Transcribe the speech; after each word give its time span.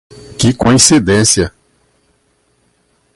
Que 0.39 0.51
coincidência! 0.55 1.53